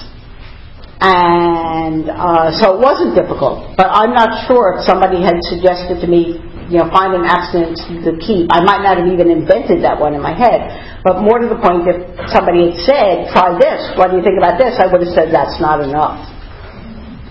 [1.01, 6.07] And uh, so it wasn't difficult, but I'm not sure if somebody had suggested to
[6.09, 8.49] me, you know, find an abstinence to keep.
[8.53, 11.57] I might not have even invented that one in my head, but more to the
[11.57, 12.01] point, if
[12.33, 15.29] somebody had said, try this, what do you think about this, I would have said
[15.29, 16.21] that's not enough.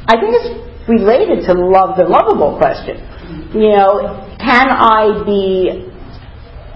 [0.07, 0.51] I think it's
[0.87, 3.03] related to the love the lovable question.
[3.51, 5.91] You know, can I be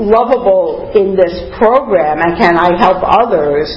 [0.02, 3.70] lovable in this program and can I help others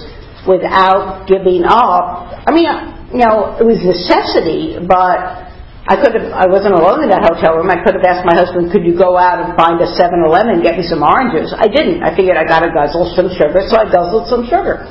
[0.50, 2.34] without giving up?
[2.42, 2.66] I mean,
[3.14, 5.46] you know, it was necessity, but
[5.86, 7.70] I could have, I wasn't alone in that hotel room.
[7.70, 10.62] I could have asked my husband, could you go out and find a 7-Eleven and
[10.66, 11.54] get me some oranges?
[11.54, 12.02] I didn't.
[12.02, 14.90] I figured I got to guzzle some sugar, so I guzzled some sugar.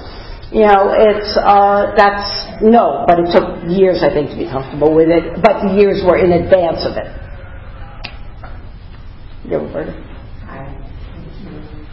[0.55, 2.29] You know, it's, uh, that's,
[2.61, 6.05] no, but it took years, I think, to be comfortable with it, but the years
[6.05, 7.09] were in advance of it.
[9.59, 10.12] Roberta?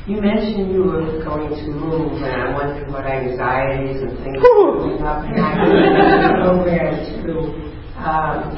[0.09, 4.81] You mentioned you were going to move, and I wondered what anxieties and things were
[4.81, 5.21] coming up.
[5.21, 7.69] And I the to
[8.01, 8.57] um,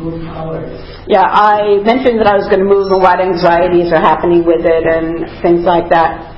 [0.00, 0.64] move forward.
[1.04, 4.64] Yeah, I mentioned that I was going to move and what anxieties are happening with
[4.64, 6.32] it and things like that.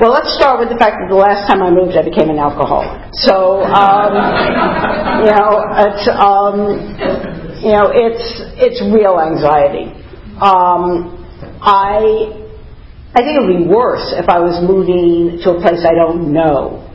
[0.00, 2.40] Well, let's start with the fact that the last time I moved, I became an
[2.40, 3.12] alcoholic.
[3.12, 4.16] So, um,
[5.20, 6.56] you know, it's um,
[7.60, 9.92] you know, it's it's real anxiety.
[10.40, 11.21] Um,
[11.62, 12.42] I
[13.14, 16.32] I think it would be worse if I was moving to a place I don't
[16.32, 16.88] know.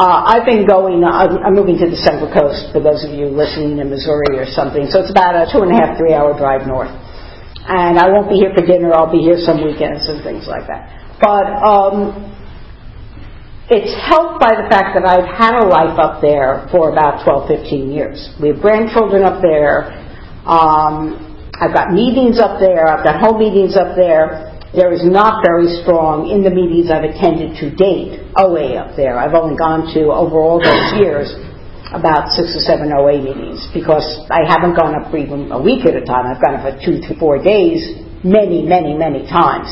[0.00, 3.84] Uh, I've been going, I'm, moving to the Central Coast for those of you listening
[3.84, 6.64] in Missouri or something, so it's about a two and a half, three hour drive
[6.64, 6.88] north.
[7.68, 10.64] And I won't be here for dinner, I'll be here some weekends and things like
[10.72, 10.88] that.
[11.20, 12.16] But um,
[13.68, 17.60] it's helped by the fact that I've had a life up there for about 12,
[17.60, 18.32] 15 years.
[18.40, 20.00] We have grandchildren up there.
[20.48, 21.29] Um,
[21.60, 22.88] I've got meetings up there.
[22.88, 27.02] I've got home meetings up there there is not very strong in the meetings I've
[27.02, 29.18] attended to date, OA up there.
[29.18, 31.26] I've only gone to, over all those years,
[31.90, 35.82] about six or seven OA meetings because I haven't gone up for even a week
[35.90, 36.30] at a time.
[36.30, 39.66] I've gone up for four days many, many, many times.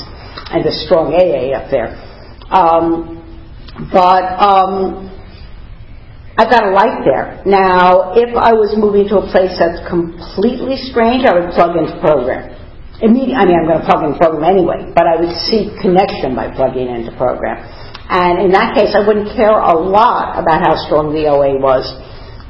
[0.51, 1.95] And a strong AA up there.
[2.51, 3.22] Um,
[3.95, 5.07] but um,
[6.39, 7.43] I've got a life there.
[7.43, 11.99] Now, if I was moving to a place that's completely strange, I would plug into
[11.99, 12.55] program.
[13.03, 16.39] Immediately, I mean, I'm going to plug in program anyway, but I would seek connection
[16.39, 17.59] by plugging into program.
[18.07, 21.82] And in that case, I wouldn't care a lot about how strong the OA was.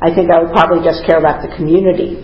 [0.05, 2.20] I think I would probably just care about the community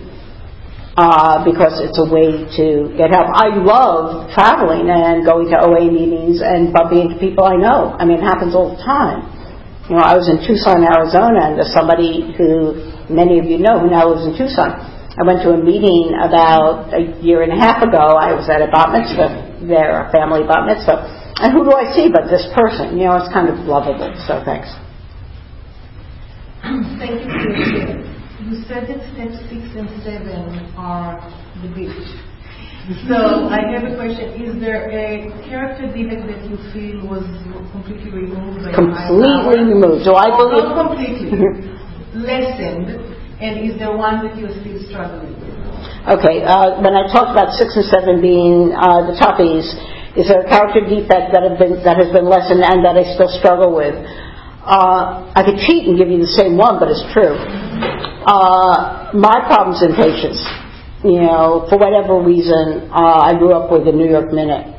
[0.95, 3.33] uh, because it's a way to get help.
[3.33, 7.97] I love traveling and going to OA meetings and bumping into people I know.
[7.97, 9.34] I mean, it happens all the time.
[9.89, 12.73] You know, I was in Tucson, Arizona, and there's somebody who
[13.05, 14.73] many of you know who now lives in Tucson.
[15.15, 18.17] I went to a meeting about a year and a half ago.
[18.17, 21.05] I was at a bat mitzvah there, a family bat mitzvah.
[21.37, 22.97] And who do I see but this person?
[22.97, 24.09] You know, it's kind of lovable.
[24.25, 24.73] So thanks.
[26.97, 28.15] Thank you.
[28.41, 31.21] You said that steps six and seven are
[31.61, 32.24] the beach.
[32.85, 34.37] So I have a question.
[34.37, 37.25] Is there a character defect that you feel was
[37.73, 38.61] completely removed?
[38.61, 40.05] By completely removed.
[40.05, 40.69] Do I believe?
[40.69, 41.33] Not completely.
[42.13, 42.93] lessened.
[43.41, 45.57] And is there one that you're still struggling with?
[46.13, 46.45] Okay.
[46.45, 49.65] Uh, when I talked about six and seven being uh, the toughies,
[50.13, 53.03] is there a character defect that, have been, that has been lessened and that I
[53.17, 53.97] still struggle with?
[54.61, 57.33] Uh, I could cheat and give you the same one, but it's true.
[58.29, 60.37] Uh, my problem's impatience.
[61.05, 64.73] You know, for whatever reason, uh, I grew up with the New York Minute.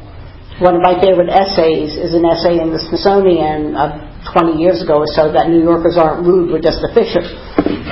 [0.59, 3.95] One of my favorite essays is an essay in the Smithsonian of
[4.35, 7.31] 20 years ago or so that New Yorkers aren't rude, we're just efficient.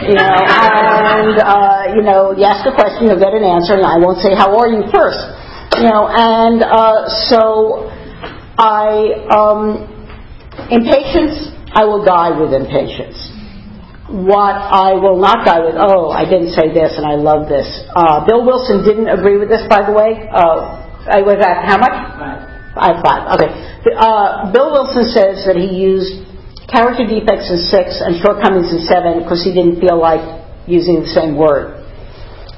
[0.02, 3.86] You know, and, uh, you know, you ask a question, you'll get an answer, and
[3.86, 5.22] I won't say, how are you first?
[5.78, 7.86] You know, and uh, so
[8.58, 9.86] I, um,
[10.74, 13.23] impatience I will die with impatience.
[14.04, 17.64] What I will not die with, oh, I didn't say this and I love this.
[17.96, 20.28] Uh, Bill Wilson didn't agree with this, by the way.
[20.28, 21.96] Uh, I was at how much?
[22.20, 22.40] Five.
[22.76, 23.22] Five, five.
[23.40, 23.50] Okay.
[23.96, 26.20] Uh, Bill Wilson says that he used
[26.68, 30.20] character defects in six and shortcomings in seven because he didn't feel like
[30.68, 31.80] using the same word.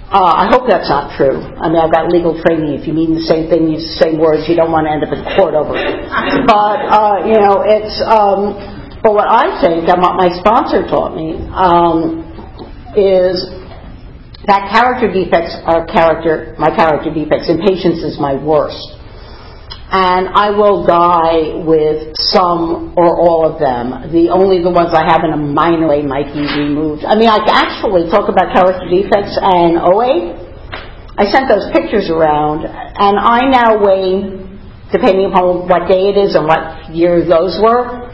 [0.07, 1.35] Uh, I hope that's not true.
[1.35, 2.79] I mean, I've got legal training.
[2.79, 5.03] If you mean the same thing, use the same words, you don't want to end
[5.03, 5.83] up in court over it.
[6.47, 8.76] But, uh, you know, it's, um,
[9.07, 12.27] but what I think, and what my sponsor taught me, um,
[12.99, 13.39] is
[14.51, 17.47] that character defects are character, my character defects.
[17.47, 18.83] Impatience is my worst.
[19.95, 24.11] And I will die with some or all of them.
[24.11, 27.07] The only the ones I have in a minor way might be removed.
[27.07, 30.35] I mean, I actually talk about character defects and OA.
[31.15, 34.35] I sent those pictures around, and I now weigh,
[34.91, 38.06] depending upon what day it is and what year those were,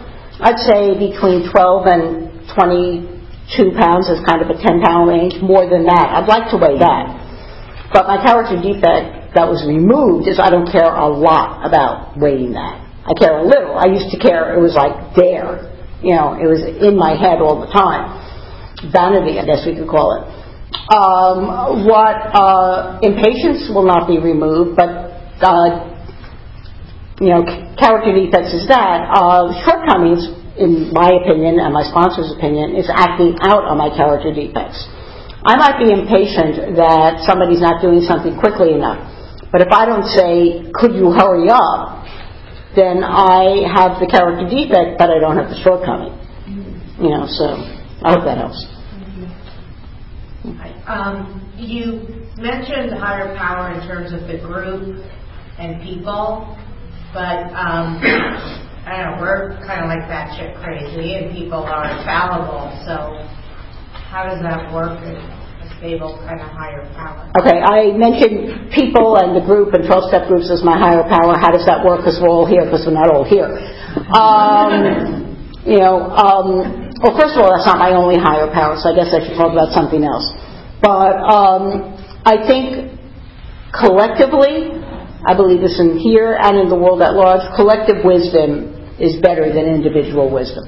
[0.42, 2.02] I'd say between 12 and
[2.50, 5.38] 22 pounds is kind of a 10 pound range.
[5.38, 7.06] More than that, I'd like to weigh that.
[7.94, 12.58] But my character defect that was removed is I don't care a lot about weighing
[12.58, 12.82] that.
[13.06, 13.78] I care a little.
[13.78, 14.58] I used to care.
[14.58, 15.70] It was like there.
[16.02, 18.10] You know, it was in my head all the time.
[18.90, 20.22] Vanity, I guess we could call it.
[20.90, 24.90] Um, what uh, impatience will not be removed, but
[25.38, 25.91] uh,
[27.22, 27.46] you know,
[27.78, 29.06] character defects is that.
[29.14, 30.26] Uh, shortcomings,
[30.58, 34.90] in my opinion and my sponsor's opinion, is acting out on my character defects.
[35.46, 38.98] I might be impatient that somebody's not doing something quickly enough.
[39.54, 42.02] But if I don't say, could you hurry up,
[42.74, 46.18] then I have the character defect, but I don't have the shortcoming.
[46.98, 47.54] You know, so
[48.02, 48.66] I hope that helps.
[50.90, 52.02] Um, you
[52.38, 55.06] mentioned higher power in terms of the group
[55.58, 56.58] and people.
[57.12, 58.00] But um,
[58.88, 62.72] I don't know, we're kind of like that shit crazy, and people are fallible.
[62.88, 63.20] So
[64.08, 64.98] how does that work?
[65.78, 67.26] Stable kind of higher power.
[67.42, 71.34] Okay, I mentioned people and the group and 12 step groups as my higher power.
[71.34, 72.06] How does that work?
[72.06, 73.50] Because we're all here, because we're not all here.
[74.14, 75.26] Um,
[75.66, 78.94] you know, um, well, first of all, that's not my only higher power, so I
[78.94, 80.30] guess I should talk about something else.
[80.82, 82.94] But um, I think
[83.74, 84.81] collectively,
[85.26, 89.50] I believe this in here and in the world at large, collective wisdom is better
[89.52, 90.66] than individual wisdom.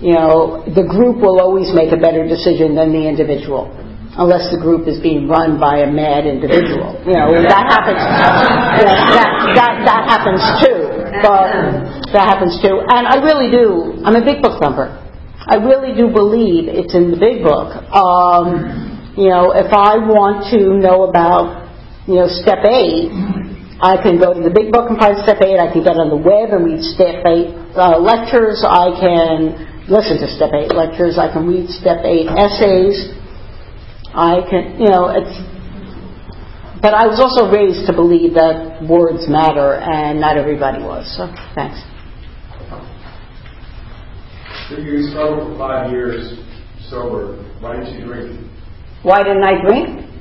[0.00, 3.70] You know, the group will always make a better decision than the individual,
[4.18, 6.98] unless the group is being run by a mad individual.
[7.06, 8.02] You know, that happens.
[8.82, 10.80] That, that that happens too.
[11.22, 12.82] But that happens too.
[12.82, 14.02] And I really do.
[14.02, 14.90] I'm a big book thumper.
[15.46, 17.70] I really do believe it's in the big book.
[17.94, 21.68] Um, you know, if I want to know about,
[22.08, 23.12] you know, step eight,
[23.82, 25.58] I can go to the big book and find Step 8.
[25.58, 28.62] I can get on the web and read Step 8 uh, lectures.
[28.62, 29.58] I can
[29.90, 31.18] listen to Step 8 lectures.
[31.18, 33.10] I can read Step 8 essays.
[34.14, 35.34] I can, you know, it's.
[36.78, 41.10] But I was also raised to believe that words matter, and not everybody was.
[41.18, 41.26] So,
[41.58, 41.82] thanks.
[44.70, 46.38] So you struggled for five years
[46.86, 48.46] sober, why didn't you drink?
[49.02, 50.11] Why didn't I drink?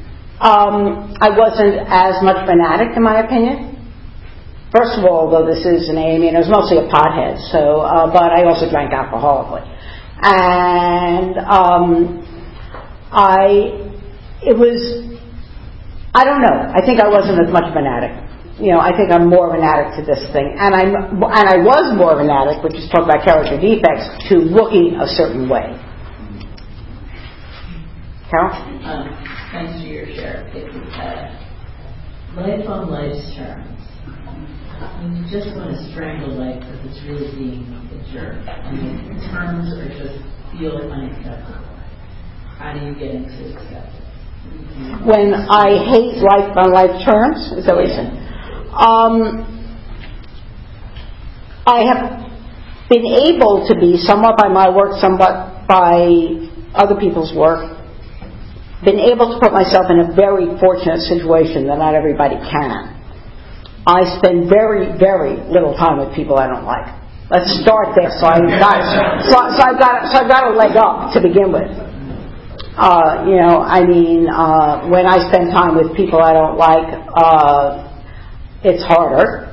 [0.41, 3.77] Um, I wasn't as much of an addict, in my opinion.
[4.73, 7.85] First of all, though this is an AA meeting, I was mostly a pothead, so,
[7.85, 9.61] uh, but I also drank alcoholically.
[10.17, 12.25] And, um,
[13.13, 13.85] I,
[14.41, 14.81] it was,
[16.15, 18.31] I don't know, I think I wasn't as much of an addict.
[18.57, 20.57] You know, I think I'm more of an addict to this thing.
[20.57, 24.09] And I'm, and I was more of an addict, which is talk about character defects,
[24.29, 25.77] to looking a certain way.
[28.31, 28.57] Carol?
[28.89, 29.20] Um,
[29.51, 30.47] thanks for your share.
[30.47, 31.31] of uh,
[32.39, 33.79] life on life's terms.
[34.97, 38.47] When you just want to strangle life because it's really being a jerk.
[38.47, 40.23] I mean, terms are just
[40.55, 41.67] feel unacceptable.
[42.57, 44.01] How do you get into acceptance?
[45.05, 48.17] When I hate life on life terms, is that what you're saying?
[48.73, 49.45] Um,
[51.67, 52.31] I have
[52.89, 56.09] been able to be somewhat by my work, somewhat by
[56.73, 57.70] other people's work,
[58.83, 62.97] been able to put myself in a very fortunate situation that not everybody can.
[63.85, 66.85] I spend very, very little time with people I don't like.
[67.29, 68.11] Let's start there.
[68.19, 68.77] So I've got,
[69.25, 71.71] so, so I've got, so I've got a leg up to begin with.
[72.77, 76.87] Uh, you know, I mean, uh, when I spend time with people I don't like,
[77.15, 77.87] uh,
[78.63, 79.49] it's harder.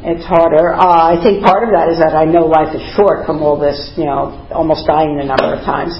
[0.00, 0.74] It's harder.
[0.74, 3.58] Uh, I think part of that is that I know life is short from all
[3.58, 5.98] this, you know, almost dying a number of times.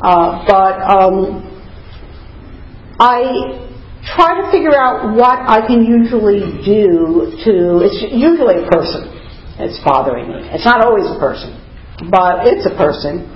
[0.00, 1.43] Uh, but um,
[3.04, 3.20] I
[4.16, 7.84] try to figure out what I can usually do to.
[7.84, 9.12] It's usually a person
[9.60, 10.40] that's bothering me.
[10.56, 11.52] It's not always a person,
[12.08, 13.28] but it's a person.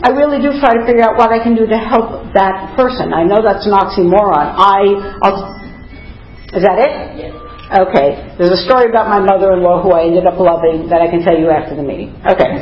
[0.00, 3.12] I really do try to figure out what I can do to help that person.
[3.12, 4.56] I know that's an oxymoron.
[4.56, 5.52] I, I'll,
[6.56, 7.28] is that it?
[7.28, 7.32] Yes.
[7.76, 8.36] Okay.
[8.40, 11.36] There's a story about my mother-in-law who I ended up loving that I can tell
[11.36, 12.16] you after the meeting.
[12.24, 12.56] Okay.